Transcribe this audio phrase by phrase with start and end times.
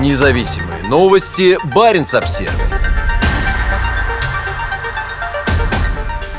[0.00, 1.56] Независимые новости.
[1.72, 2.52] Барин обсерва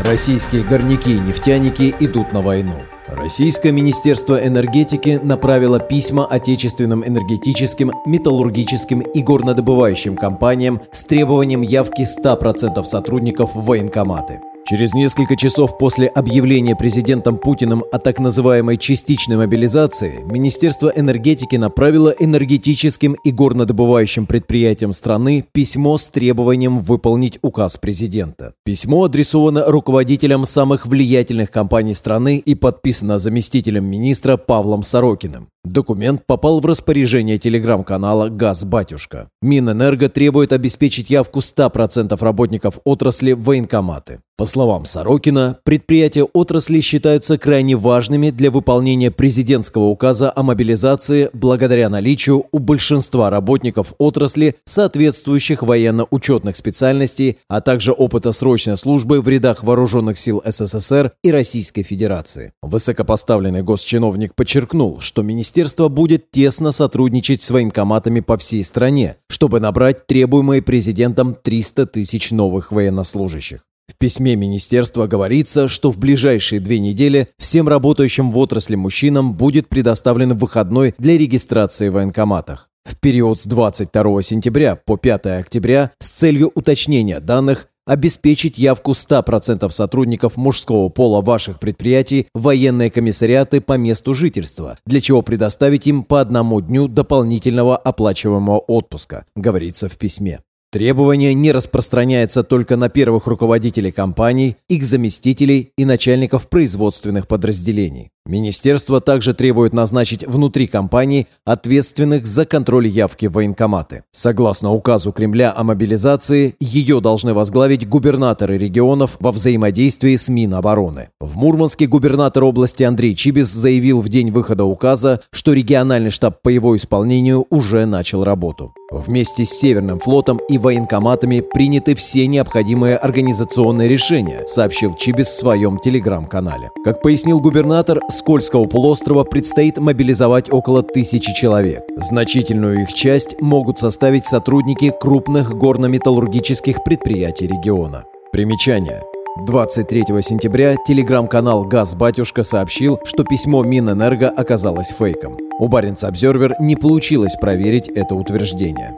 [0.00, 2.74] Российские горняки и нефтяники идут на войну.
[3.08, 12.82] Российское Министерство энергетики направило письма отечественным энергетическим, металлургическим и горнодобывающим компаниям с требованием явки 100%
[12.84, 14.40] сотрудников в военкоматы.
[14.72, 22.08] Через несколько часов после объявления президентом Путиным о так называемой частичной мобилизации, Министерство энергетики направило
[22.18, 28.54] энергетическим и горнодобывающим предприятиям страны письмо с требованием выполнить указ президента.
[28.64, 35.51] Письмо адресовано руководителям самых влиятельных компаний страны и подписано заместителем министра Павлом Сорокиным.
[35.64, 39.28] Документ попал в распоряжение телеграм-канала «Газ Батюшка».
[39.42, 44.18] Минэнерго требует обеспечить явку 100% работников отрасли в военкоматы.
[44.36, 51.88] По словам Сорокина, предприятия отрасли считаются крайне важными для выполнения президентского указа о мобилизации благодаря
[51.88, 59.62] наличию у большинства работников отрасли соответствующих военно-учетных специальностей, а также опыта срочной службы в рядах
[59.62, 62.52] вооруженных сил СССР и Российской Федерации.
[62.62, 65.51] Высокопоставленный госчиновник подчеркнул, что министерство
[65.88, 72.72] будет тесно сотрудничать с военкоматами по всей стране, чтобы набрать требуемые президентом 300 тысяч новых
[72.72, 73.62] военнослужащих.
[73.88, 79.68] В письме министерства говорится, что в ближайшие две недели всем работающим в отрасли мужчинам будет
[79.68, 82.68] предоставлен выходной для регистрации в военкоматах.
[82.84, 89.70] В период с 22 сентября по 5 октября с целью уточнения данных обеспечить явку 100%
[89.70, 96.04] сотрудников мужского пола ваших предприятий в военные комиссариаты по месту жительства, для чего предоставить им
[96.04, 100.40] по одному дню дополнительного оплачиваемого отпуска, говорится в письме.
[100.72, 108.08] Требование не распространяется только на первых руководителей компаний, их заместителей и начальников производственных подразделений.
[108.24, 114.04] Министерство также требует назначить внутри компании ответственных за контроль явки в военкоматы.
[114.12, 121.08] Согласно указу Кремля о мобилизации, ее должны возглавить губернаторы регионов во взаимодействии с Минобороны.
[121.20, 126.48] В Мурманске губернатор области Андрей Чибис заявил в день выхода указа, что региональный штаб по
[126.48, 128.72] его исполнению уже начал работу.
[128.92, 135.78] Вместе с Северным флотом и военкоматами приняты все необходимые организационные решения, сообщил Чибис в своем
[135.78, 136.70] телеграм-канале.
[136.84, 141.82] Как пояснил губернатор, с Кольского полуострова предстоит мобилизовать около тысячи человек.
[141.96, 148.04] Значительную их часть могут составить сотрудники крупных горно-металлургических предприятий региона.
[148.30, 149.02] Примечание.
[149.46, 155.38] 23 сентября телеграм-канал «Газ Батюшка» сообщил, что письмо Минэнерго оказалось фейком.
[155.58, 158.94] У Баренц Обзервер не получилось проверить это утверждение.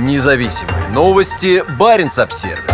[0.00, 1.64] Независимые новости.
[1.76, 2.73] Баренц Обсервис